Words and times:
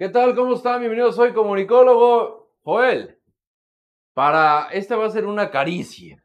¿Qué 0.00 0.08
tal? 0.08 0.34
¿Cómo 0.34 0.54
están? 0.54 0.80
Bienvenidos, 0.80 1.14
soy 1.14 1.34
comunicólogo 1.34 2.48
Joel. 2.62 3.18
Para, 4.14 4.68
esta 4.72 4.96
va 4.96 5.04
a 5.04 5.10
ser 5.10 5.26
una 5.26 5.50
caricia 5.50 6.24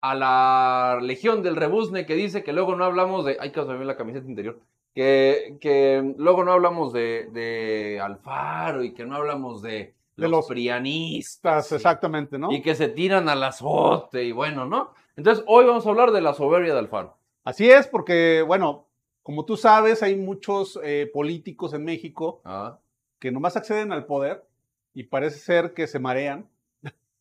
a 0.00 0.14
la 0.14 0.98
legión 1.02 1.42
del 1.42 1.56
rebuzne 1.56 2.06
que 2.06 2.14
dice 2.14 2.42
que 2.42 2.54
luego 2.54 2.76
no 2.76 2.86
hablamos 2.86 3.26
de... 3.26 3.36
Ay, 3.40 3.52
que 3.52 3.62
se 3.62 3.84
la 3.84 3.94
camiseta 3.98 4.26
interior. 4.26 4.62
Que, 4.94 5.58
que 5.60 6.14
luego 6.16 6.44
no 6.44 6.52
hablamos 6.52 6.94
de, 6.94 7.28
de 7.30 8.00
Alfaro 8.00 8.82
y 8.82 8.94
que 8.94 9.04
no 9.04 9.16
hablamos 9.16 9.60
de, 9.60 9.94
De 10.16 10.22
los, 10.22 10.30
los 10.30 10.46
prianistas. 10.46 11.66
Estás, 11.66 11.72
exactamente, 11.72 12.38
¿no? 12.38 12.50
Y 12.50 12.62
que 12.62 12.74
se 12.74 12.88
tiran 12.88 13.28
al 13.28 13.44
azote 13.44 14.24
y 14.24 14.32
bueno, 14.32 14.64
¿no? 14.64 14.94
Entonces, 15.14 15.44
hoy 15.46 15.66
vamos 15.66 15.86
a 15.86 15.90
hablar 15.90 16.10
de 16.10 16.22
la 16.22 16.32
soberbia 16.32 16.72
de 16.72 16.78
Alfaro. 16.78 17.18
Así 17.44 17.70
es, 17.70 17.86
porque, 17.86 18.42
bueno, 18.46 18.87
como 19.28 19.44
tú 19.44 19.58
sabes, 19.58 20.02
hay 20.02 20.16
muchos 20.16 20.80
eh, 20.82 21.10
políticos 21.12 21.74
en 21.74 21.84
México 21.84 22.40
Ah, 22.46 22.78
que 23.18 23.30
nomás 23.30 23.58
acceden 23.58 23.92
al 23.92 24.06
poder 24.06 24.42
y 24.94 25.02
parece 25.02 25.38
ser 25.38 25.74
que 25.74 25.86
se 25.86 25.98
marean, 25.98 26.48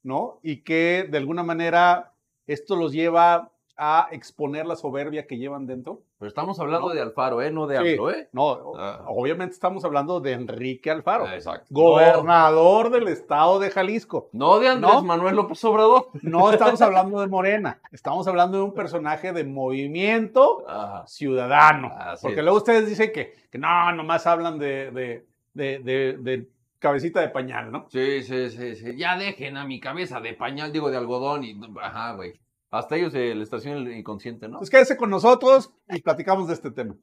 ¿no? 0.03 0.39
Y 0.41 0.61
que 0.61 1.05
de 1.11 1.17
alguna 1.17 1.43
manera 1.43 2.13
esto 2.45 2.77
los 2.77 2.93
lleva 2.93 3.51
a 3.75 4.07
exponer 4.13 4.65
la 4.65 4.77
soberbia 4.77 5.27
que 5.27 5.37
llevan 5.37 5.67
dentro. 5.67 6.01
Pero 6.19 6.27
estamos 6.29 6.59
hablando 6.59 6.89
No. 6.89 6.93
de 6.95 7.01
Alfaro, 7.01 7.41
¿eh? 7.41 7.51
No 7.51 7.67
de 7.67 7.77
Sí. 7.79 7.91
AMLO, 7.93 8.11
¿eh? 8.11 8.29
No, 8.31 8.73
Ah. 8.77 9.03
obviamente 9.07 9.53
estamos 9.53 9.85
hablando 9.85 10.19
de 10.19 10.31
Enrique 10.33 10.89
Alfaro, 10.89 11.27
Exacto. 11.27 11.65
gobernador 11.69 12.89
del 12.89 13.07
estado 13.07 13.59
de 13.59 13.69
Jalisco. 13.69 14.29
No 14.33 14.59
de 14.59 14.69
Andrés 14.69 14.93
¿No? 14.95 15.03
Manuel 15.03 15.35
López 15.35 15.63
Obrador. 15.65 16.09
No 16.21 16.51
estamos 16.51 16.81
hablando 16.81 17.21
de 17.21 17.27
Morena, 17.27 17.79
estamos 17.91 18.27
hablando 18.27 18.57
de 18.57 18.63
un 18.63 18.73
personaje 18.73 19.31
de 19.33 19.43
movimiento 19.43 20.63
Ah, 20.67 21.03
ciudadano. 21.07 21.91
Así 21.97 22.23
porque 22.23 22.39
es. 22.39 22.43
luego 22.43 22.57
ustedes 22.57 22.87
dicen 22.87 23.11
que, 23.13 23.33
que 23.51 23.57
no, 23.57 23.91
nomás 23.93 24.25
hablan 24.27 24.57
de, 24.59 24.91
de, 24.91 25.25
de, 25.53 25.79
de- 25.79 26.17
de 26.19 26.47
cabecita 26.79 27.21
de 27.21 27.29
pañal, 27.29 27.71
¿no? 27.71 27.85
sí, 27.89 28.21
sí, 28.21 28.49
sí, 28.51 28.75
sí. 28.75 28.95
Ya 28.97 29.17
dejen 29.17 29.57
a 29.57 29.65
mi 29.65 29.79
cabeza 29.79 30.19
de 30.19 30.33
pañal, 30.33 30.71
digo, 30.71 30.91
de 30.91 30.97
algodón 30.97 31.43
y... 31.43 31.59
Ajá, 31.81 32.13
güey. 32.13 32.39
Hasta 32.69 32.97
ellos 32.97 33.13
se 33.13 33.33
les 33.33 33.43
estaciona 33.43 33.77
el 33.77 33.97
inconsciente, 33.97 34.49
¿no? 34.49 34.57
Pues 34.57 34.69
quédese 34.69 34.97
con 34.97 35.09
nosotros 35.09 35.73
y 35.89 36.01
platicamos 36.01 36.47
de 36.47 36.53
este 36.53 36.71
tema. 36.71 36.97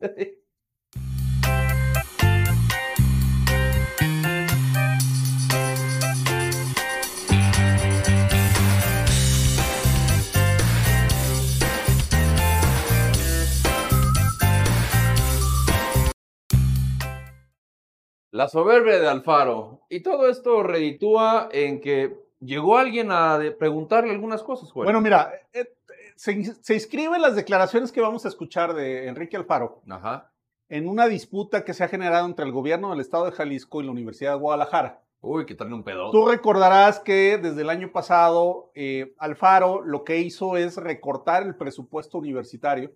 La 18.30 18.48
soberbia 18.48 18.98
de 18.98 19.08
Alfaro. 19.08 19.86
Y 19.88 20.02
todo 20.02 20.28
esto 20.28 20.62
reditúa 20.64 21.48
en 21.52 21.80
que 21.80 22.23
llegó 22.44 22.76
alguien 22.76 23.10
a 23.10 23.38
preguntarle 23.58 24.12
algunas 24.12 24.42
cosas, 24.42 24.72
güey. 24.72 24.84
Bueno, 24.84 25.00
mira, 25.00 25.32
eh, 25.52 25.60
eh, 25.60 26.12
se, 26.16 26.42
se 26.54 26.74
inscriben 26.74 27.22
las 27.22 27.36
declaraciones 27.36 27.92
que 27.92 28.00
vamos 28.00 28.24
a 28.24 28.28
escuchar 28.28 28.74
de 28.74 29.08
Enrique 29.08 29.36
Alfaro 29.36 29.82
Ajá. 29.88 30.30
en 30.68 30.88
una 30.88 31.06
disputa 31.06 31.64
que 31.64 31.74
se 31.74 31.84
ha 31.84 31.88
generado 31.88 32.26
entre 32.26 32.44
el 32.44 32.52
gobierno 32.52 32.90
del 32.90 33.00
estado 33.00 33.26
de 33.26 33.32
Jalisco 33.32 33.80
y 33.80 33.86
la 33.86 33.92
Universidad 33.92 34.32
de 34.32 34.38
Guadalajara. 34.38 35.00
Uy, 35.20 35.46
que 35.46 35.54
trae 35.54 35.72
un 35.72 35.82
pedo. 35.82 36.10
Tú 36.10 36.26
recordarás 36.26 37.00
que 37.00 37.38
desde 37.38 37.62
el 37.62 37.70
año 37.70 37.90
pasado 37.90 38.70
eh, 38.74 39.14
Alfaro 39.18 39.80
lo 39.80 40.04
que 40.04 40.18
hizo 40.18 40.58
es 40.58 40.76
recortar 40.76 41.42
el 41.44 41.56
presupuesto 41.56 42.18
universitario. 42.18 42.92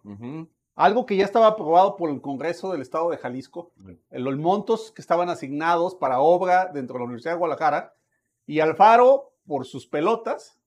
Algo 0.74 1.06
que 1.06 1.16
ya 1.16 1.24
estaba 1.24 1.46
aprobado 1.46 1.96
por 1.96 2.10
el 2.10 2.20
Congreso 2.20 2.70
del 2.70 2.82
Estado 2.82 3.10
de 3.10 3.16
Jalisco, 3.16 3.72
en 4.10 4.24
los 4.24 4.36
montos 4.36 4.92
que 4.92 5.00
estaban 5.00 5.28
asignados 5.28 5.94
para 5.94 6.20
obra 6.20 6.66
dentro 6.66 6.94
de 6.94 6.98
la 7.00 7.04
Universidad 7.06 7.32
de 7.32 7.38
Guadalajara, 7.38 7.94
y 8.46 8.60
Alfaro, 8.60 9.32
por 9.48 9.66
sus 9.66 9.88
pelotas, 9.88 10.60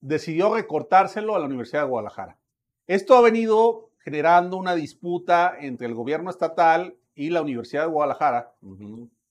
decidió 0.00 0.54
recortárselo 0.54 1.34
a 1.34 1.38
la 1.38 1.44
Universidad 1.44 1.82
de 1.82 1.88
Guadalajara. 1.88 2.38
Esto 2.86 3.16
ha 3.16 3.20
venido 3.20 3.90
generando 3.98 4.56
una 4.56 4.74
disputa 4.74 5.54
entre 5.60 5.86
el 5.86 5.94
gobierno 5.94 6.30
estatal 6.30 6.96
y 7.14 7.28
la 7.28 7.42
Universidad 7.42 7.82
de 7.82 7.90
Guadalajara, 7.90 8.54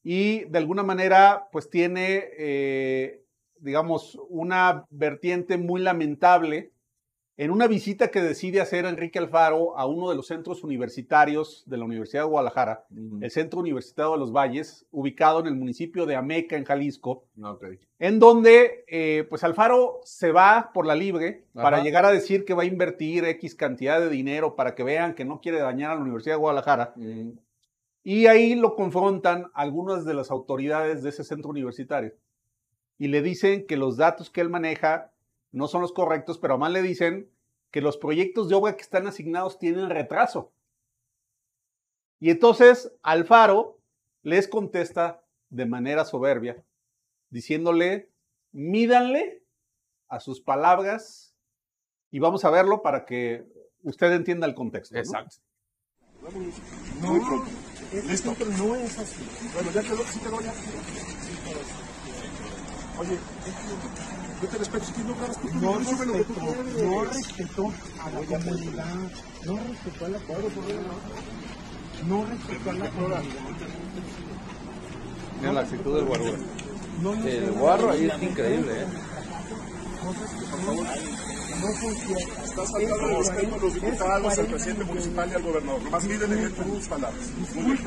y 0.04 0.44
de 0.46 0.58
alguna 0.58 0.84
manera, 0.84 1.48
pues 1.52 1.70
tiene, 1.70 2.26
eh, 2.38 3.24
digamos, 3.60 4.20
una 4.30 4.86
vertiente 4.90 5.58
muy 5.58 5.82
lamentable 5.82 6.72
en 7.38 7.52
una 7.52 7.68
visita 7.68 8.10
que 8.10 8.20
decide 8.20 8.62
hacer 8.62 8.86
Enrique 8.86 9.20
Alfaro 9.20 9.78
a 9.78 9.86
uno 9.86 10.10
de 10.10 10.16
los 10.16 10.26
centros 10.26 10.64
universitarios 10.64 11.64
de 11.68 11.78
la 11.78 11.86
Universidad 11.86 12.24
de 12.24 12.30
Guadalajara, 12.30 12.88
el 13.22 13.30
Centro 13.30 13.60
Universitario 13.60 14.14
de 14.14 14.18
los 14.18 14.32
Valles, 14.32 14.88
ubicado 14.92 15.40
en 15.42 15.46
el 15.46 15.56
municipio 15.56 16.08
de 16.08 16.16
Ameca, 16.16 16.58
en 16.58 16.66
Jalisco, 16.66 17.26
en 18.00 18.18
donde 18.18 18.86
eh, 18.88 19.28
pues 19.30 19.44
Alfaro 19.44 20.00
se 20.04 20.32
va 20.32 20.72
por 20.74 20.88
la 20.88 20.96
libre 20.96 21.46
para 21.54 21.84
llegar 21.84 22.06
a 22.06 22.12
decir 22.12 22.44
que 22.44 22.56
va 22.56 22.64
a 22.64 22.66
invertir 22.66 23.24
X 23.26 23.54
cantidad 23.54 24.00
de 24.00 24.10
dinero 24.10 24.56
para 24.56 24.74
que 24.74 24.84
vean 24.84 25.14
que 25.14 25.24
no 25.24 25.40
quiere 25.40 25.60
dañar 25.60 25.92
a 25.92 25.96
la 25.96 26.02
Universidad 26.02 26.36
de 26.36 26.40
Guadalajara. 26.40 26.94
Mm. 26.96 27.34
Y 28.04 28.26
ahí 28.26 28.56
lo 28.56 28.76
confrontan 28.76 29.52
algunas 29.54 30.06
de 30.06 30.16
las 30.16 30.32
autoridades 30.32 31.04
de 31.04 31.10
ese 31.10 31.24
centro 31.24 31.52
universitario. 31.52 32.14
Y 32.98 33.10
le 33.10 33.22
dicen 33.22 33.68
que 33.68 33.78
los 33.78 33.98
datos 33.98 34.32
que 34.32 34.42
él 34.42 34.50
maneja 34.50 35.12
no 35.58 35.68
son 35.68 35.82
los 35.82 35.94
correctos, 35.94 36.38
pero 36.38 36.54
además 36.54 36.72
le 36.72 36.82
dicen 36.82 37.30
que 37.72 37.82
los 37.82 37.98
proyectos 37.98 38.48
de 38.50 38.56
obra 38.56 38.76
que 38.76 38.82
están 38.82 39.08
asignados 39.08 39.60
tienen 39.60 39.90
retraso. 39.90 40.52
Y 42.20 42.30
entonces 42.30 42.92
Alfaro 43.04 43.80
les 44.24 44.48
contesta 44.48 45.24
de 45.50 45.66
manera 45.66 46.06
soberbia, 46.06 46.64
diciéndole, 47.30 48.10
mídanle 48.52 49.44
a 50.08 50.20
sus 50.20 50.42
palabras 50.42 51.36
y 52.12 52.20
vamos 52.20 52.46
a 52.46 52.50
verlo 52.50 52.82
para 52.82 53.06
que 53.06 53.46
usted 53.84 54.12
entienda 54.14 54.48
el 54.48 54.56
contexto. 54.56 54.96
¿no? 54.96 55.02
Exacto. 55.02 55.38
Muy 57.02 57.20
pronto. 57.20 57.52
Listo. 58.08 58.36
no 58.58 58.76
es 58.76 59.00
así. 59.00 59.24
Bueno, 59.54 59.72
ya 59.72 59.82
quedó, 59.82 60.04
sí 60.04 60.20
quedó 60.20 60.42
ya. 60.42 60.54
Oye, 63.00 63.18
yo 64.42 64.48
te 64.48 64.58
respeto, 64.58 64.86
es 64.86 64.92
que 64.92 65.04
no 65.04 65.16
grabas 65.16 65.42
tú. 65.42 65.48
No 65.54 65.78
respeto, 65.80 66.42
no 66.84 67.04
respeto 67.06 67.72
a 68.00 68.10
la 68.10 68.20
comunidad, 68.26 68.86
no 69.46 69.58
respeto 69.58 70.06
a 70.06 70.10
la 70.10 70.20
comunidad, 70.20 70.82
no 72.08 72.18
a 72.24 72.74
la 72.74 72.90
comunidad. 72.92 73.24
Mira 75.40 75.54
la 75.54 75.62
actitud 75.62 75.96
del 75.96 76.06
guarro. 76.06 76.26
No, 77.02 77.16
no, 77.16 77.28
El 77.28 77.52
guarro 77.52 77.92
ahí 77.92 78.06
es 78.06 78.24
increíble, 78.24 78.82
¿eh? 78.82 78.86
No 81.62 81.68
funciona. 81.74 82.44
Estás 82.44 82.72
faltando 82.72 83.08
de 83.08 83.18
respeto 83.18 83.56
a 83.56 83.58
los 83.60 83.74
diputados, 83.74 84.38
al 84.38 84.46
presidente 84.48 84.84
municipal 84.86 85.30
y 85.30 85.34
al 85.36 85.42
gobernador. 85.44 85.82
Tus 85.82 86.88
palabras. 86.88 87.24
Muy 87.56 87.64
bien. 87.66 87.78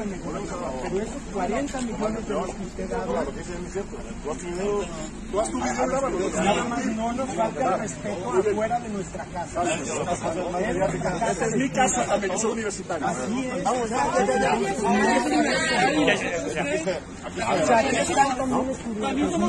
Pero 0.83 1.01
esos 1.01 1.23
40 1.33 1.81
millones 1.83 2.29
de 2.29 2.35
los 2.35 2.55
que 2.55 2.63
usted 2.63 2.93
habla, 2.93 3.23
Lo 3.23 3.33
que 3.33 3.39
dice 3.39 3.53
es 3.67 3.73
cierto. 3.73 3.97
Tú 4.23 4.31
has 4.31 4.39
subido, 4.39 4.85
tú 5.31 5.41
has 5.41 5.49
subido, 5.49 5.87
grábalo. 5.87 6.19
nada 6.31 6.65
más 6.65 6.87
no 6.87 7.13
nos 7.13 7.35
falta 7.35 7.75
el 7.75 7.81
respeto 7.81 8.31
afuera 8.31 8.81
de 8.81 8.89
nuestra 8.89 9.25
casa. 9.27 9.63
Esta 11.31 11.47
es 11.47 11.57
mi 11.57 11.71
casa, 11.71 12.07
también, 12.07 12.33
yo 12.33 12.39
soy 12.39 12.53
universitario. 12.53 13.07
Vamos, 13.65 13.91
ya, 13.91 14.11
ya, 14.19 14.27
ya, 14.27 14.59
ya. 16.55 17.01
O 17.41 17.67
sea, 17.67 17.89
que 17.89 18.01
están 18.01 18.37
también 18.37 18.71
estudiando. 18.71 19.41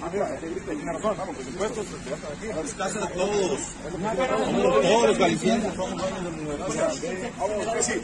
Ah, 0.00 0.08
mira, 0.12 0.38
tiene 0.38 0.92
razón, 0.92 1.16
vamos, 1.18 1.34
por 1.34 1.44
supuesto, 1.44 1.82
se. 1.82 2.60
Es 2.60 2.74
casa 2.74 3.00
de 3.00 3.06
todos. 3.08 3.60
Todos 4.82 5.08
los 5.08 5.18
galicianos 5.18 5.74
somos 5.74 6.00
dueños 6.00 6.24
de 6.24 6.30
la 6.30 6.36
universidad. 6.36 6.92
Vamos, 7.38 7.84
sí. 7.84 7.94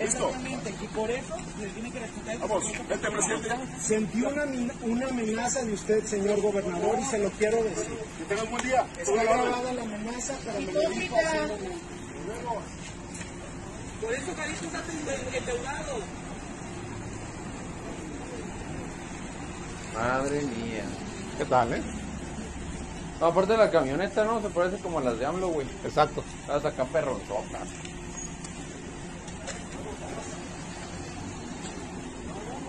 Listo. 0.00 0.32
Y 0.80 0.86
por 0.88 1.10
eso 1.10 1.36
le 1.60 1.66
tiene 1.68 1.92
que 1.92 1.98
respetar. 2.00 2.38
Vamos, 2.38 2.64
vete, 2.88 3.10
presidente. 3.10 3.48
Sentí 3.80 4.22
una, 4.22 4.44
una 4.82 5.08
amenaza 5.08 5.62
de 5.62 5.72
usted, 5.74 6.04
señor 6.06 6.40
gobernador, 6.40 6.98
y 6.98 7.04
se 7.04 7.18
lo 7.18 7.30
quiero 7.32 7.62
decir. 7.64 7.98
Que 8.18 8.24
tengas 8.24 8.44
un 8.44 8.50
buen 8.50 8.64
día. 8.64 8.86
Está 8.98 9.22
grabada 9.24 9.72
la 9.74 9.82
amenaza, 9.82 10.34
pero 10.42 10.60
me 10.60 10.72
lo 10.72 10.90
dijo. 10.90 11.16
Por 14.00 14.14
eso 14.14 14.34
Jalisco 14.36 14.66
está 14.66 14.82
endeudado. 15.36 16.25
Madre 19.96 20.42
mía. 20.42 20.84
¿Qué 21.38 21.44
tal, 21.44 21.72
eh? 21.74 21.82
No, 23.20 23.26
aparte 23.26 23.52
de 23.52 23.58
la 23.58 23.70
camioneta, 23.70 24.24
¿no? 24.24 24.42
Se 24.42 24.50
parece 24.50 24.82
como 24.82 24.98
a 24.98 25.02
las 25.02 25.18
de 25.18 25.24
AMLO, 25.26 25.48
güey. 25.48 25.66
Exacto. 25.84 26.22
Las 26.46 26.64
acá 26.64 26.84
perronzotas. 26.84 27.68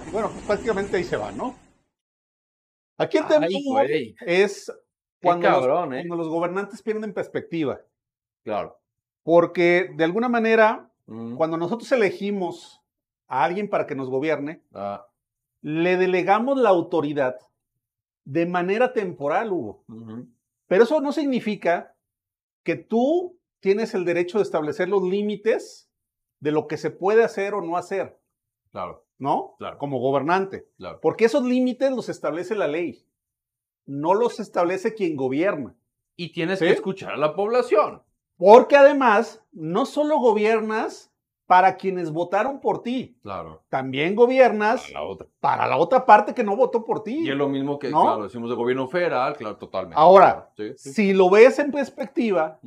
Y 0.07 0.12
bueno, 0.12 0.29
pues 0.31 0.45
prácticamente 0.45 0.97
ahí 0.97 1.03
se 1.03 1.18
va, 1.18 1.31
¿no? 1.31 1.56
Aquí 2.97 3.18
el 3.18 3.27
tema 3.27 3.47
es 4.25 4.71
cuando, 5.21 5.47
cabrón, 5.47 5.89
los, 5.91 6.00
¿eh? 6.00 6.07
cuando 6.07 6.23
los 6.23 6.30
gobernantes 6.33 6.81
pierden 6.81 7.13
perspectiva. 7.13 7.81
Claro. 8.44 8.80
Porque 9.23 9.91
de 9.95 10.03
alguna 10.03 10.30
manera, 10.30 10.89
Mm. 11.09 11.35
cuando 11.38 11.56
nosotros 11.57 11.89
elegimos 11.94 12.81
a 13.30 13.44
alguien 13.45 13.69
para 13.69 13.85
que 13.88 13.95
nos 13.95 14.09
gobierne, 14.09 14.62
Ah, 14.73 15.06
le 15.62 15.98
delegamos 15.98 16.57
la 16.57 16.69
autoridad 16.69 17.38
de 18.25 18.45
manera 18.45 18.94
temporal, 18.94 19.51
Hugo. 19.51 19.83
Pero 20.68 20.83
eso 20.83 21.00
no 21.01 21.12
significa 21.12 21.95
que 22.63 22.75
tú 22.75 23.39
tienes 23.59 23.94
el 23.94 24.06
derecho 24.06 24.38
de 24.38 24.44
establecer 24.44 24.89
los 24.89 25.01
límites 25.04 25.89
de 26.39 26.51
lo 26.51 26.68
que 26.68 26.77
se 26.77 26.92
puede 26.92 27.24
hacer 27.24 27.54
o 27.54 27.62
no 27.62 27.77
hacer, 27.77 28.19
Claro, 28.71 29.06
¿no? 29.18 29.56
Claro. 29.57 29.77
Como 29.77 30.00
gobernante. 30.00 30.68
claro. 30.77 31.00
Porque 31.01 31.25
esos 31.25 31.44
límites 31.44 31.92
los 31.92 32.09
establece 32.09 32.54
la 32.54 32.68
ley, 32.68 33.06
no 33.86 34.13
los 34.13 34.39
establece 34.39 34.94
quien 34.94 35.15
gobierna. 35.15 35.75
Y 36.15 36.31
tienes 36.33 36.59
¿Sí? 36.59 36.65
que 36.65 36.71
escuchar 36.71 37.13
a 37.13 37.18
la 37.18 37.36
población. 37.36 38.04
Porque 38.36 38.75
además, 38.75 39.42
no 39.51 39.86
solo 39.86 40.19
gobiernas 40.19 41.12
para 41.47 41.77
quienes 41.77 42.11
votaron 42.11 42.59
por 42.59 42.83
ti, 42.83 43.17
Claro. 43.23 43.63
también 43.69 44.15
gobiernas 44.15 44.91
La 44.91 45.01
otra. 45.03 45.27
para 45.39 45.65
la 45.65 45.77
otra 45.77 46.05
parte 46.05 46.33
que 46.33 46.44
no 46.44 46.55
votó 46.57 46.83
por 46.83 47.03
ti. 47.03 47.19
Y 47.25 47.29
es 47.29 47.35
lo 47.38 47.47
mismo 47.47 47.79
que, 47.79 47.89
¿No? 47.89 48.01
claro, 48.03 48.23
decimos 48.23 48.49
de 48.49 48.55
gobierno 48.57 48.88
federal, 48.89 49.35
claro, 49.38 49.55
totalmente. 49.57 49.95
Ahora, 49.97 50.51
Sí, 50.57 50.73
sí. 50.77 50.91
Si 50.94 51.13
lo 51.13 51.29
ves 51.29 51.57
en 51.59 51.71
perspectiva, 51.71 52.59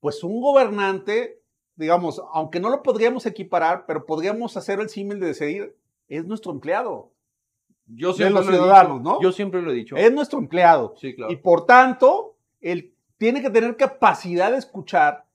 pues 0.00 0.24
un 0.24 0.40
gobernante, 0.40 1.42
digamos, 1.76 2.22
aunque 2.32 2.58
no 2.58 2.70
lo 2.70 2.82
podríamos 2.82 3.26
equiparar, 3.26 3.84
pero 3.86 4.06
podríamos 4.06 4.56
hacer 4.56 4.80
el 4.80 4.88
símil 4.88 5.20
de 5.20 5.26
decir, 5.26 5.76
es 6.08 6.24
nuestro 6.24 6.52
empleado, 6.52 7.12
Yo 7.86 8.08
de 8.08 8.14
siempre 8.14 8.34
los 8.34 8.46
lo 8.46 8.52
he 8.52 8.56
ciudadanos, 8.56 8.98
dicho. 9.00 9.10
¿no? 9.12 9.20
Yo 9.20 9.32
siempre 9.32 9.60
lo 9.62 9.70
he 9.70 9.74
dicho. 9.74 9.94
es 9.96 10.12
nuestro 10.12 10.38
empleado. 10.38 10.94
Sí, 10.96 11.14
claro. 11.14 11.30
Y 11.32 11.36
por 11.36 11.66
tanto, 11.66 12.36
él 12.62 12.94
tiene 13.18 13.42
que 13.42 13.50
tener 13.50 13.76
capacidad 13.76 14.50
de 14.52 14.56
escuchar 14.58 15.26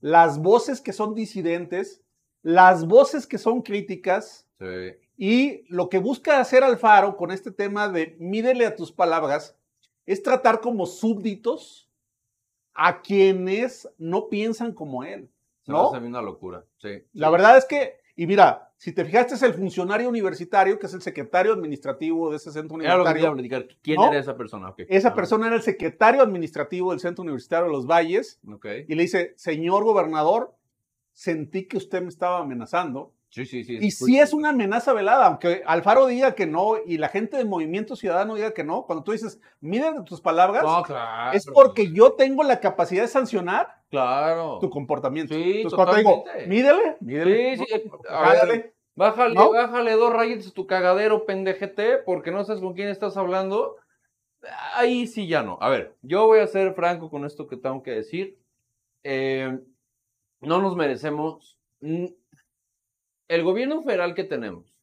las 0.00 0.40
voces 0.40 0.80
que 0.80 0.92
son 0.92 1.14
disidentes, 1.16 2.00
las 2.42 2.86
voces 2.86 3.26
que 3.26 3.38
son 3.38 3.62
críticas, 3.62 4.46
Sí. 4.58 4.96
y 5.16 5.64
lo 5.72 5.88
que 5.88 5.98
busca 5.98 6.40
hacer 6.40 6.64
Alfaro 6.64 7.16
con 7.16 7.30
este 7.30 7.50
tema 7.52 7.88
de 7.88 8.16
mídele 8.18 8.66
a 8.66 8.74
tus 8.74 8.90
palabras 8.90 9.56
es 10.06 10.22
tratar 10.22 10.60
como 10.60 10.86
súbditos 10.86 11.88
a 12.74 13.02
quienes 13.02 13.88
no 13.98 14.28
piensan 14.28 14.72
como 14.72 15.04
él. 15.04 15.28
Se 15.62 15.72
¿No? 15.72 15.90
me 15.92 15.98
hace 15.98 16.06
una 16.06 16.22
locura. 16.22 16.64
Sí. 16.78 17.02
La 17.12 17.30
verdad 17.30 17.56
es 17.58 17.64
que, 17.66 17.98
y 18.16 18.26
mira, 18.26 18.72
si 18.76 18.92
te 18.92 19.04
fijaste 19.04 19.34
es 19.34 19.42
el 19.42 19.54
funcionario 19.54 20.08
universitario, 20.08 20.78
que 20.78 20.86
es 20.86 20.94
el 20.94 21.02
secretario 21.02 21.52
administrativo 21.52 22.30
de 22.30 22.36
ese 22.36 22.50
centro 22.52 22.80
Era 22.80 22.96
lo 22.96 23.04
que 23.04 23.12
te 23.12 23.18
iba 23.20 23.28
a 23.28 23.32
universitario. 23.32 23.66
platicar. 23.68 23.82
¿Quién 23.82 23.96
¿No? 23.96 24.08
era 24.10 24.18
esa 24.20 24.36
persona? 24.36 24.74
Esa 24.88 25.08
Ah, 25.08 25.14
persona 25.14 25.46
era 25.48 25.56
el 25.56 25.62
secretario 25.62 26.22
administrativo 26.22 26.90
del 26.92 27.00
centro 27.00 27.22
universitario 27.22 27.66
de 27.66 27.72
Los 27.72 27.86
Valles 27.86 28.40
y 28.88 28.94
le 28.94 29.02
dice, 29.02 29.34
señor 29.36 29.84
gobernador, 29.84 30.54
sentí 31.18 31.66
que 31.66 31.76
usted 31.76 32.00
me 32.00 32.10
estaba 32.10 32.38
amenazando. 32.38 33.12
Sí, 33.28 33.44
sí, 33.44 33.64
sí. 33.64 33.76
Y 33.80 33.90
sí 33.90 34.20
es 34.20 34.32
una 34.32 34.50
amenaza 34.50 34.92
velada, 34.92 35.26
aunque 35.26 35.62
Alfaro 35.66 36.06
diga 36.06 36.36
que 36.36 36.46
no 36.46 36.76
y 36.86 36.96
la 36.96 37.08
gente 37.08 37.36
del 37.36 37.48
Movimiento 37.48 37.96
Ciudadano 37.96 38.36
diga 38.36 38.54
que 38.54 38.62
no, 38.62 38.84
cuando 38.86 39.02
tú 39.02 39.10
dices, 39.10 39.40
miren 39.60 40.04
tus 40.04 40.20
palabras, 40.20 40.62
No, 40.62 40.84
claro. 40.84 41.36
es 41.36 41.44
porque 41.52 41.92
yo 41.92 42.12
tengo 42.12 42.44
la 42.44 42.60
capacidad 42.60 43.02
de 43.02 43.08
sancionar 43.08 43.82
Claro. 43.90 44.60
tu 44.60 44.70
comportamiento. 44.70 45.34
Sí, 45.34 45.62
Entonces, 45.62 45.74
cuando 45.76 45.96
digo, 45.96 46.24
mídele, 46.46 46.96
mídele, 47.00 47.56
Sí, 47.56 47.64
sí. 47.66 47.90
Jálale. 48.08 48.74
Bájale, 48.94 49.34
¿No? 49.34 49.50
bájale 49.52 49.92
dos 49.94 50.12
rayitas 50.12 50.46
a 50.48 50.52
tu 50.52 50.68
cagadero, 50.68 51.26
pendejete, 51.26 51.98
porque 51.98 52.30
no 52.30 52.44
sabes 52.44 52.62
con 52.62 52.74
quién 52.74 52.88
estás 52.90 53.16
hablando. 53.16 53.74
Ahí 54.74 55.08
sí 55.08 55.26
ya 55.26 55.42
no. 55.42 55.58
A 55.60 55.68
ver, 55.68 55.96
yo 56.02 56.26
voy 56.28 56.38
a 56.38 56.46
ser 56.46 56.74
franco 56.74 57.10
con 57.10 57.24
esto 57.24 57.48
que 57.48 57.56
tengo 57.56 57.82
que 57.82 57.90
decir. 57.90 58.38
Eh, 59.02 59.58
no 60.40 60.60
nos 60.60 60.76
merecemos. 60.76 61.58
mm, 61.80 62.06
El 63.28 63.44
gobierno 63.44 63.82
federal 63.82 64.14
que 64.14 64.24
tenemos 64.24 64.74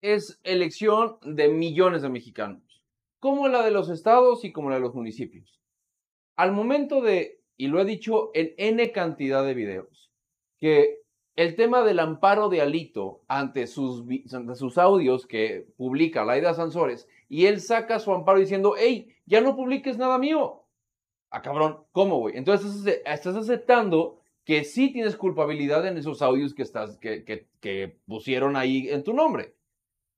es 0.00 0.40
elección 0.44 1.18
de 1.22 1.48
millones 1.48 2.02
de 2.02 2.08
mexicanos, 2.08 2.82
como 3.20 3.48
la 3.48 3.62
de 3.62 3.70
los 3.70 3.88
estados 3.88 4.44
y 4.44 4.52
como 4.52 4.70
la 4.70 4.76
de 4.76 4.82
los 4.82 4.94
municipios. 4.94 5.60
Al 6.36 6.52
momento 6.52 7.00
de, 7.00 7.40
y 7.56 7.68
lo 7.68 7.80
he 7.80 7.84
dicho 7.84 8.30
en 8.34 8.54
N 8.58 8.92
cantidad 8.92 9.44
de 9.44 9.54
videos, 9.54 10.10
que 10.58 11.04
el 11.36 11.56
tema 11.56 11.82
del 11.82 11.98
amparo 11.98 12.48
de 12.48 12.60
Alito 12.60 13.22
ante 13.28 13.66
sus, 13.66 14.04
ante 14.32 14.54
sus 14.54 14.78
audios 14.78 15.26
que 15.26 15.66
publica 15.76 16.24
Laida 16.24 16.54
Sansores 16.54 17.08
y 17.28 17.46
él 17.46 17.60
saca 17.60 17.98
su 17.98 18.12
amparo 18.12 18.38
diciendo, 18.38 18.74
hey, 18.78 19.08
ya 19.26 19.40
no 19.40 19.56
publiques 19.56 19.98
nada 19.98 20.18
mío. 20.18 20.62
Ah, 21.30 21.42
cabrón, 21.42 21.84
¿cómo, 21.92 22.18
güey? 22.20 22.36
Entonces 22.36 23.00
estás 23.04 23.36
aceptando 23.36 24.20
que 24.44 24.64
sí 24.64 24.92
tienes 24.92 25.16
culpabilidad 25.16 25.86
en 25.86 25.96
esos 25.96 26.22
audios 26.22 26.54
que, 26.54 26.62
estás, 26.62 26.98
que, 26.98 27.98
pusieron 28.06 28.56
ahí 28.56 28.88
en 28.90 29.02
tu 29.02 29.14
nombre. 29.14 29.54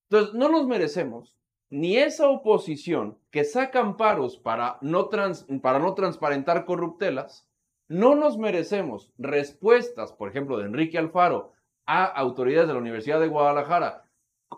Entonces, 0.09 0.35
no 0.35 0.49
nos 0.49 0.67
merecemos 0.67 1.35
ni 1.71 1.97
esa 1.97 2.29
oposición 2.29 3.19
que 3.31 3.45
saca 3.45 3.81
amparos 3.81 4.37
para 4.39 4.79
no, 4.81 5.09
trans- 5.09 5.47
para 5.63 5.79
no 5.79 5.95
transparentar 5.95 6.65
corruptelas, 6.65 7.49
no 7.89 8.15
nos 8.15 8.37
merecemos 8.39 9.13
respuestas, 9.19 10.13
por 10.13 10.29
ejemplo, 10.29 10.59
de 10.59 10.67
Enrique 10.67 10.99
Alfaro 10.99 11.53
a 11.87 12.05
autoridades 12.05 12.67
de 12.69 12.75
la 12.75 12.81
Universidad 12.81 13.21
de 13.21 13.29
Guadalajara 13.29 14.05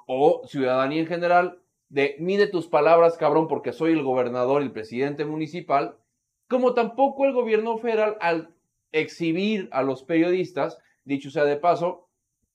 o 0.07 0.43
ciudadanía 0.47 1.01
en 1.01 1.07
general 1.07 1.59
de 1.91 2.17
mide 2.19 2.47
tus 2.47 2.67
palabras, 2.67 3.17
cabrón, 3.17 3.49
porque 3.49 3.73
soy 3.73 3.93
el 3.93 4.03
gobernador 4.03 4.63
y 4.63 4.67
el 4.67 4.73
presidente 4.73 5.25
municipal, 5.25 5.97
como 6.49 6.75
tampoco 6.75 7.25
el 7.25 7.33
gobierno 7.33 7.79
federal 7.79 8.17
al 8.21 8.55
exhibir 8.93 9.69
a 9.73 9.83
los 9.83 10.03
periodistas, 10.03 10.79
dicho 11.05 11.31
sea 11.31 11.45
de 11.45 11.57
paso, 11.57 12.09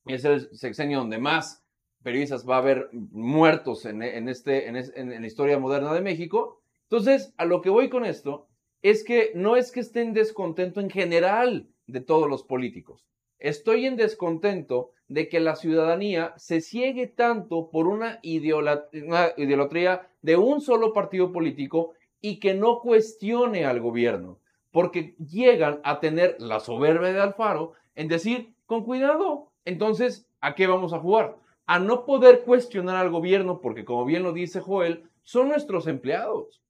es 0.05 0.25
el 0.25 0.49
sexenio 0.55 0.99
donde 0.99 1.17
más 1.17 1.63
periodistas 2.03 2.47
va 2.47 2.55
a 2.55 2.59
haber 2.59 2.89
muertos 2.91 3.85
en, 3.85 4.03
en 4.03 4.27
este, 4.27 4.67
en, 4.67 4.75
en 4.75 5.21
la 5.21 5.27
historia 5.27 5.57
moderna 5.57 5.93
de 5.93 6.01
México. 6.01 6.61
Entonces, 6.83 7.33
a 7.37 7.45
lo 7.45 7.61
que 7.61 7.69
voy 7.69 7.89
con 7.89 8.05
esto 8.05 8.47
es 8.81 9.03
que 9.03 9.31
no 9.35 9.55
es 9.55 9.71
que 9.71 9.79
esté 9.79 10.01
en 10.01 10.13
descontento 10.13 10.81
en 10.81 10.89
general 10.89 11.69
de 11.87 12.01
todos 12.01 12.29
los 12.29 12.43
políticos. 12.43 13.07
Estoy 13.39 13.85
en 13.85 13.95
descontento 13.95 14.91
de 15.07 15.29
que 15.29 15.39
la 15.39 15.55
ciudadanía 15.55 16.33
se 16.37 16.61
ciegue 16.61 17.07
tanto 17.07 17.69
por 17.69 17.87
una, 17.87 18.19
una 18.23 19.31
idolatría 19.37 20.07
de 20.21 20.37
un 20.37 20.61
solo 20.61 20.93
partido 20.93 21.31
político 21.31 21.93
y 22.21 22.39
que 22.39 22.53
no 22.53 22.79
cuestione 22.79 23.65
al 23.65 23.81
gobierno, 23.81 24.39
porque 24.73 25.15
llegan 25.19 25.79
a 25.85 26.01
tener 26.01 26.35
la 26.39 26.59
soberbia 26.59 27.13
de 27.13 27.21
Alfaro 27.21 27.73
en 27.95 28.09
decir, 28.09 28.53
con 28.65 28.83
cuidado, 28.83 29.51
entonces, 29.65 30.27
¿a 30.41 30.55
qué 30.55 30.67
vamos 30.67 30.91
a 30.93 30.99
jugar? 30.99 31.37
A 31.67 31.79
no 31.79 32.05
poder 32.05 32.43
cuestionar 32.43 32.97
al 32.97 33.11
gobierno, 33.11 33.61
porque 33.61 33.85
como 33.85 34.03
bien 34.03 34.23
lo 34.23 34.33
dice 34.33 34.59
Joel, 34.59 35.03
son 35.21 35.47
nuestros 35.47 35.87
empleados. 35.87 36.61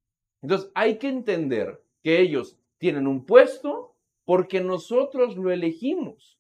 Entonces, 0.42 0.70
hay 0.76 0.98
que 1.00 1.08
entender 1.08 1.82
que 2.04 2.20
ellos 2.20 2.60
tienen 2.78 3.08
un 3.08 3.26
puesto 3.26 3.96
porque 4.26 4.60
nosotros 4.62 5.38
lo 5.38 5.50
elegimos. 5.50 6.38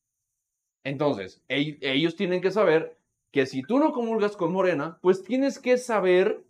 Entonces, 0.83 1.41
ell- 1.47 1.77
ellos 1.81 2.15
tienen 2.17 2.41
que 2.41 2.51
saber 2.51 2.97
que 3.31 3.45
si 3.45 3.63
tú 3.63 3.79
no 3.79 3.93
comulgas 3.93 4.35
con 4.35 4.51
Morena, 4.51 4.99
pues 5.01 5.23
tienes 5.23 5.59
que 5.59 5.77
saber 5.77 6.43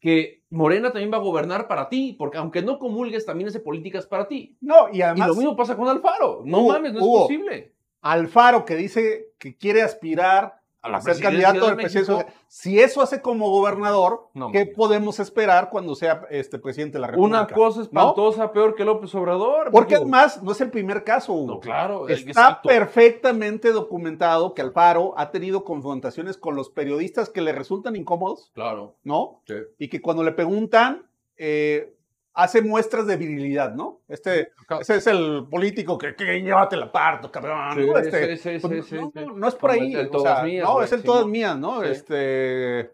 que 0.00 0.44
Morena 0.50 0.92
también 0.92 1.12
va 1.12 1.16
a 1.16 1.22
gobernar 1.22 1.66
para 1.66 1.88
ti, 1.88 2.14
porque 2.18 2.38
aunque 2.38 2.62
no 2.62 2.78
comulgues, 2.78 3.24
también 3.24 3.48
hace 3.48 3.60
políticas 3.60 4.06
para 4.06 4.28
ti. 4.28 4.56
No, 4.60 4.88
y 4.92 4.98
Y 4.98 5.02
además 5.02 5.28
lo 5.28 5.34
mismo 5.34 5.56
pasa 5.56 5.76
con 5.76 5.88
Alfaro. 5.88 6.42
No 6.44 6.60
Hugo, 6.60 6.72
mames, 6.72 6.92
no 6.92 7.00
Hugo, 7.00 7.16
es 7.16 7.22
posible. 7.22 7.74
Alfaro 8.00 8.64
que 8.64 8.76
dice 8.76 9.32
que 9.38 9.56
quiere 9.56 9.82
aspirar 9.82 10.57
A 10.80 11.00
ser 11.00 11.20
candidato 11.20 11.66
al. 11.66 11.76
México. 11.76 12.24
Si 12.46 12.78
eso 12.80 13.02
hace 13.02 13.20
como 13.20 13.50
gobernador, 13.50 14.28
No, 14.32 14.52
¿qué 14.52 14.64
podemos 14.64 15.18
esperar 15.18 15.70
cuando 15.70 15.94
sea 15.94 16.26
este 16.30 16.58
presidente 16.58 16.94
de 16.98 17.00
la 17.00 17.06
República? 17.08 17.40
Una 17.42 17.46
cosa 17.48 17.82
espantosa, 17.82 18.52
peor 18.52 18.74
que 18.74 18.84
López 18.84 19.14
Obrador. 19.14 19.70
Porque 19.72 19.96
además 19.96 20.42
no 20.42 20.52
es 20.52 20.60
el 20.60 20.70
primer 20.70 21.02
caso, 21.04 21.32
Hugo. 21.32 21.54
No, 21.54 21.60
claro. 21.60 22.08
Está 22.08 22.30
exacto. 22.30 22.68
perfectamente 22.68 23.72
documentado 23.72 24.54
que 24.54 24.62
Alfaro 24.62 25.14
ha 25.16 25.30
tenido 25.30 25.64
confrontaciones 25.64 26.36
con 26.38 26.54
los 26.54 26.70
periodistas 26.70 27.28
que 27.28 27.40
le 27.40 27.52
resultan 27.52 27.96
incómodos, 27.96 28.50
Claro. 28.54 28.94
¿no? 29.02 29.42
Sí. 29.46 29.54
Y 29.78 29.88
que 29.88 30.00
cuando 30.00 30.22
le 30.22 30.32
preguntan, 30.32 31.06
eh, 31.36 31.94
hace 32.40 32.62
muestras 32.62 33.06
de 33.08 33.16
virilidad, 33.16 33.74
¿no? 33.74 34.00
Este, 34.08 34.52
ese 34.80 34.94
es 34.96 35.06
el 35.08 35.46
político 35.50 35.98
que, 35.98 36.14
que 36.14 36.40
llévate 36.40 36.76
la 36.76 36.92
parto, 36.92 37.32
cabrón. 37.32 37.74
Sí, 37.74 37.84
¿no? 37.84 37.98
Este, 37.98 38.36
sí, 38.36 38.60
sí, 38.60 38.66
pues, 38.68 38.92
no, 38.92 39.10
no, 39.14 39.32
no 39.36 39.48
es 39.48 39.54
por 39.56 39.72
ahí. 39.72 39.92
el- 39.92 40.08
o 40.14 40.20
sea, 40.20 40.42
mías, 40.44 40.64
no, 40.64 40.80
es 40.82 40.92
el 40.92 41.02
todas 41.02 41.22
¿no? 41.22 41.28
mías, 41.28 41.58
¿no? 41.58 41.82
Este, 41.82 42.92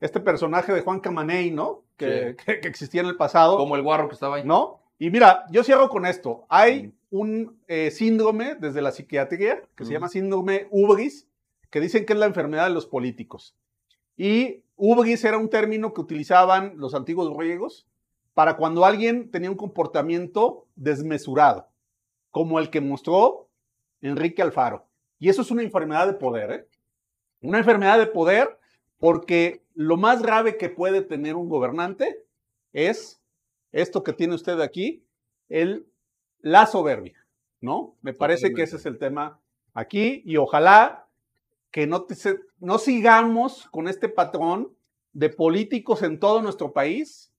este 0.00 0.18
personaje 0.20 0.72
de 0.72 0.80
Juan 0.80 0.98
Camaney, 0.98 1.52
¿no? 1.52 1.82
Que, 1.96 2.34
que- 2.44 2.58
que 2.60 2.66
existía 2.68 3.02
en 3.02 3.06
el 3.06 3.16
pasado. 3.16 3.58
Como 3.58 3.76
el 3.76 3.82
guarro 3.82 4.08
que 4.08 4.14
estaba 4.14 4.36
ahí. 4.36 4.42
¿No? 4.44 4.80
Y 4.98 5.10
mira, 5.10 5.44
yo 5.50 5.62
cierro 5.62 5.88
con 5.88 6.04
esto. 6.04 6.44
Hay 6.48 6.88
Mm. 6.88 6.92
un 7.10 7.60
eh, 7.68 7.90
síndrome 7.92 8.56
desde 8.56 8.82
la 8.82 8.90
psiquiatría 8.90 9.62
que 9.76 9.84
se 9.84 9.90
Mm. 9.90 9.94
llama 9.94 10.08
síndrome 10.08 10.66
Ubris, 10.72 11.28
que 11.70 11.80
dicen 11.80 12.04
que 12.04 12.12
es 12.14 12.18
la 12.18 12.26
enfermedad 12.26 12.66
de 12.66 12.74
los 12.74 12.86
políticos. 12.86 13.54
Y 14.16 14.64
Ubris 14.76 15.24
era 15.24 15.38
un 15.38 15.48
término 15.48 15.94
que 15.94 16.00
utilizaban 16.00 16.72
los 16.76 16.94
antiguos 16.94 17.32
griegos 17.36 17.86
para 18.40 18.56
cuando 18.56 18.86
alguien 18.86 19.30
tenía 19.30 19.50
un 19.50 19.56
comportamiento 19.58 20.66
desmesurado. 20.74 21.68
como 22.30 22.58
el 22.58 22.70
que 22.70 22.80
mostró 22.80 23.50
Enrique 24.00 24.40
Alfaro. 24.40 24.88
Y 25.18 25.28
eso 25.28 25.42
es 25.42 25.50
una 25.50 25.62
enfermedad 25.62 26.06
de 26.06 26.14
poder, 26.14 26.50
¿eh? 26.50 26.68
Una 27.42 27.58
enfermedad 27.58 27.98
de 27.98 28.06
poder 28.06 28.58
porque 28.98 29.62
lo 29.74 29.98
más 29.98 30.22
grave 30.22 30.56
que 30.56 30.70
puede 30.70 31.02
tener 31.02 31.36
un 31.36 31.50
gobernante 31.50 32.24
es 32.72 33.20
esto 33.72 34.02
que 34.02 34.14
tiene 34.14 34.36
usted 34.36 34.58
aquí, 34.60 35.04
el, 35.50 35.86
la 36.38 36.64
soberbia, 36.64 37.22
¿no? 37.60 37.94
Me 38.00 38.14
parece 38.14 38.54
que 38.54 38.62
ese 38.62 38.76
es 38.76 38.86
el 38.86 38.96
tema 38.96 39.38
aquí 39.74 40.22
y 40.24 40.38
ojalá 40.38 41.08
que 41.70 41.86
no, 41.86 42.04
te 42.04 42.14
no 42.58 42.78
sigamos 42.78 43.68
con 43.70 43.86
este 43.86 44.08
patrón 44.08 44.74
de 45.12 45.28
políticos 45.28 46.02
en 46.02 46.18
todo 46.18 46.40
nuestro 46.40 46.72
país 46.72 47.29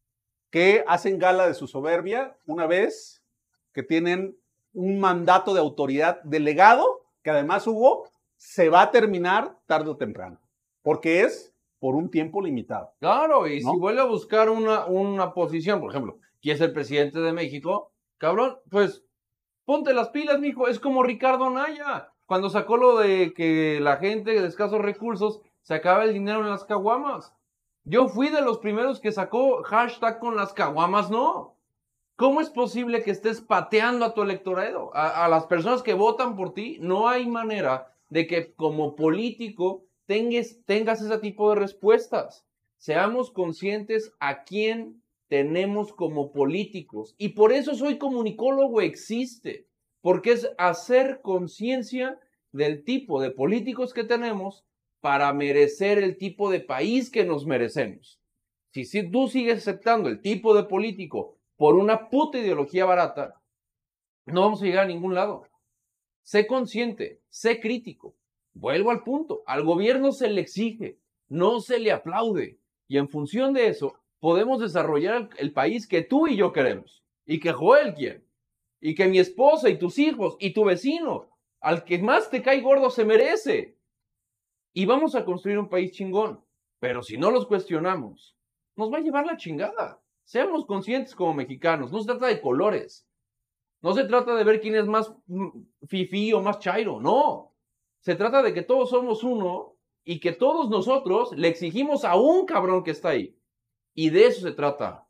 que 0.52 0.84
hacen 0.88 1.18
gala 1.18 1.48
de 1.48 1.54
su 1.56 1.68
soberbia 1.68 2.38
una 2.46 2.68
vez 2.68 3.24
que 3.74 3.84
tienen 3.84 4.38
un 4.74 5.00
mandato 5.00 5.54
de 5.54 5.60
autoridad 5.60 6.22
delegado, 6.24 7.06
que 7.24 7.32
además 7.32 7.66
Hugo 7.66 8.08
se 8.36 8.70
va 8.70 8.84
a 8.84 8.92
terminar 8.92 9.58
tarde 9.66 9.90
o 9.90 9.98
temprano, 9.98 10.40
porque 10.82 11.22
es 11.22 11.54
por 11.80 11.96
un 11.96 12.12
tiempo 12.12 12.42
limitado. 12.42 12.94
Claro, 13.00 13.48
y 13.48 13.62
¿No? 13.62 13.72
si 13.72 13.78
vuelve 13.80 14.02
a 14.02 14.06
buscar 14.06 14.50
una, 14.50 14.86
una 14.86 15.34
posición, 15.34 15.80
por 15.80 15.90
ejemplo, 15.90 16.20
¿quién 16.42 16.56
es 16.56 16.62
el 16.62 16.74
presidente 16.74 17.20
de 17.20 17.34
México? 17.34 17.92
Cabrón, 18.18 18.58
pues 18.70 19.04
ponte 19.66 19.94
las 19.94 20.10
pilas, 20.10 20.40
mijo. 20.40 20.68
Es 20.68 20.80
como 20.80 21.02
Ricardo 21.02 21.50
Naya, 21.50 22.12
cuando 22.26 22.50
sacó 22.50 22.78
lo 22.78 22.98
de 22.98 23.34
que 23.34 23.80
la 23.82 23.98
gente 23.98 24.40
de 24.40 24.48
escasos 24.48 24.80
recursos 24.80 25.42
sacaba 25.62 26.04
el 26.04 26.14
dinero 26.14 26.42
en 26.42 26.50
las 26.50 26.66
caguamas. 26.66 27.34
Yo 27.84 28.08
fui 28.08 28.30
de 28.30 28.42
los 28.42 28.60
primeros 28.60 29.00
que 29.00 29.12
sacó 29.12 29.64
hashtag 29.64 30.20
con 30.20 30.36
las 30.36 30.54
caguamas, 30.54 31.10
no. 31.10 31.58
¿Cómo 32.16 32.40
es 32.40 32.52
posible 32.52 33.02
que 33.02 33.10
estés 33.10 33.42
pateando 33.42 34.06
a 34.06 34.14
tu 34.14 34.22
electorado? 34.22 34.92
A, 34.94 35.28
las 35.28 35.48
personas 35.48 35.82
que 35.82 35.96
votan 35.96 36.36
por 36.36 36.54
ti, 36.54 36.78
no 36.80 37.10
hay 37.10 37.28
manera 37.28 37.96
de 38.10 38.28
que 38.28 38.54
como 38.54 38.96
político 38.96 39.86
tengas, 40.06 40.60
tengas 40.66 41.02
ese 41.02 41.18
tipo 41.18 41.50
de 41.50 41.56
respuestas. 41.56 42.46
Seamos 42.78 43.32
conscientes 43.32 44.14
a 44.20 44.44
quién 44.44 45.02
tenemos 45.28 45.94
como 45.94 46.32
políticos. 46.32 47.16
Y 47.18 47.30
por 47.30 47.52
eso 47.52 47.74
soy 47.74 47.98
comunicólogo, 47.98 48.82
existe. 48.82 49.68
Porque 50.02 50.34
es 50.34 50.48
hacer 50.60 51.22
conciencia 51.24 52.20
del 52.52 52.84
tipo 52.84 53.20
de 53.20 53.32
políticos 53.32 53.94
que 53.94 54.04
tenemos 54.04 54.64
para 55.02 55.34
merecer 55.34 55.98
el 55.98 56.18
tipo 56.18 56.50
de 56.50 56.62
país 56.62 57.10
que 57.10 57.26
nos 57.26 57.46
merecemos. 57.46 58.20
Si, 58.72 58.86
si 58.86 59.10
tú 59.12 59.28
sigues 59.28 59.58
aceptando 59.58 60.08
el 60.08 60.22
tipo 60.22 60.56
de 60.56 60.64
político 60.64 61.38
por 61.58 61.76
una 61.76 62.10
puta 62.10 62.38
ideología 62.38 62.86
barata, 62.86 63.42
no 64.26 64.42
vamos 64.42 64.62
a 64.62 64.66
llegar 64.66 64.86
a 64.86 64.88
ningún 64.88 65.16
lado. 65.16 65.48
Sé 66.24 66.48
consciente, 66.48 67.22
sé 67.30 67.60
crítico. 67.60 68.16
Vuelvo 68.54 68.92
al 68.92 69.04
punto. 69.04 69.44
Al 69.46 69.64
gobierno 69.64 70.12
se 70.12 70.30
le 70.30 70.42
exige, 70.42 71.00
no 71.28 71.60
se 71.60 71.80
le 71.80 71.92
aplaude. 71.92 72.60
Y 72.88 72.98
en 72.98 73.10
función 73.10 73.54
de 73.54 73.68
eso, 73.68 74.00
podemos 74.20 74.60
desarrollar 74.60 75.30
el, 75.38 75.54
país 75.54 75.88
que 75.88 76.04
tú 76.04 76.28
y 76.28 76.36
yo 76.36 76.54
queremos. 76.54 77.04
Y 77.26 77.40
que 77.40 77.52
Joel 77.52 77.94
quiere. 77.96 78.24
Y 78.80 78.96
que 78.96 79.08
mi 79.08 79.20
esposa 79.20 79.70
y 79.70 79.78
tus 79.78 79.98
hijos 80.00 80.38
y 80.40 80.54
tu 80.54 80.66
vecino, 80.66 81.30
al 81.60 81.84
que 81.84 82.00
más 82.00 82.30
te 82.30 82.42
cae 82.42 82.62
gordo, 82.62 82.90
se 82.90 83.06
merece. 83.06 83.78
Y 84.74 84.86
vamos 84.86 85.16
a 85.16 85.26
construir 85.26 85.60
un 85.60 85.70
país 85.70 85.92
chingón. 85.92 86.44
Pero 86.80 87.04
si 87.04 87.18
no 87.18 87.32
los 87.32 87.46
cuestionamos, 87.46 88.36
nos 88.76 88.92
va 88.92 88.98
a 88.98 89.02
llevar 89.02 89.26
la 89.26 89.38
chingada. 89.38 90.02
Seamos 90.24 90.66
conscientes 90.66 91.16
como 91.16 91.34
mexicanos. 91.34 91.92
No 91.92 92.00
se 92.00 92.08
trata 92.08 92.28
de 92.28 92.42
colores. 92.42 93.08
No 93.82 93.94
se 93.94 94.06
trata 94.06 94.36
de 94.36 94.44
ver 94.44 94.62
quién 94.62 94.76
es 94.76 94.86
más 94.86 95.14
mm, 95.28 95.50
fifí 95.88 96.34
o 96.34 96.42
más 96.42 96.60
chairo. 96.60 97.00
No. 97.00 97.54
Se 98.00 98.16
trata 98.16 98.42
de 98.42 98.54
que 98.54 98.62
todos 98.62 98.90
somos 98.90 99.24
uno 99.24 99.76
y 100.04 100.20
que 100.20 100.32
todos 100.32 100.70
nosotros 100.70 101.34
le 101.36 101.48
exigimos 101.48 102.04
a 102.06 102.16
un 102.16 102.46
cabrón 102.46 102.84
que 102.84 102.92
está 102.92 103.10
ahí. 103.10 103.38
Y 103.94 104.10
de 104.10 104.28
eso 104.28 104.42
se 104.42 104.54
trata. 104.54 105.08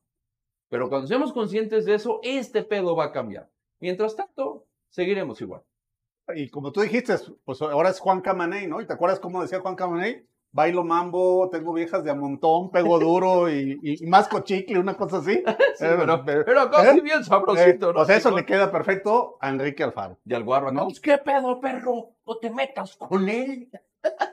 Pero 0.70 0.89
cuando 0.89 1.08
seamos 1.08 1.34
conscientes 1.34 1.86
de 1.86 1.96
eso, 1.96 2.20
este 2.24 2.63
pedo 2.63 2.96
va 2.96 3.06
a 3.06 3.12
cambiar. 3.12 3.50
Mientras 3.80 4.15
tanto, 4.15 4.65
seguiremos 4.89 5.41
igual. 5.41 5.63
Y 6.36 6.50
como 6.50 6.72
tú 6.72 6.82
dijiste, 6.82 7.16
pues 7.46 7.62
ahora 7.62 7.90
es 7.90 8.00
Juan 8.00 8.22
Camaney, 8.22 8.68
¿no? 8.68 8.80
¿Y 8.82 8.86
te 8.88 8.94
acuerdas 8.94 9.20
cómo 9.20 9.42
decía 9.42 9.60
Juan 9.60 9.75
Camaney? 9.75 10.25
Bailo 10.54 10.84
mambo, 10.84 11.50
tengo 11.50 11.72
viejas 11.74 12.04
de 12.04 12.12
a 12.12 12.13
montón, 12.16 12.72
pego 12.72 13.00
duro 13.00 13.50
y, 13.50 13.80
y, 13.82 14.04
y 14.04 14.08
masco 14.08 14.42
chicle, 14.42 14.80
una 14.80 14.96
cosa 14.98 15.18
así. 15.20 15.42
Sí, 15.78 15.86
Eh, 15.86 15.96
pero, 15.98 16.25
pero- 16.25 16.44
pero 16.46 16.70
casi 16.70 17.00
¿eh? 17.00 17.01
bien 17.01 17.22
Eh, 17.22 17.24
sabrosito, 17.24 17.94
¿no? 17.94 18.01
o 18.01 18.06
sea, 18.06 18.18
eso 18.18 18.32
le 18.36 18.46
queda 18.46 18.70
perfecto 18.72 19.38
a 19.40 19.50
Enrique 19.50 19.82
Alfaro. 19.84 20.18
Y 20.25 20.34
al 20.34 20.44
guarro, 20.44 20.72
¿no? 20.74 20.82
¿No? 20.86 20.88
¿Qué 21.01 21.18
pedo, 21.20 21.60
perro? 21.62 22.12
No 22.28 22.38
te 22.38 22.50
metas 22.50 22.98
con 22.98 23.30
él. 23.30 23.70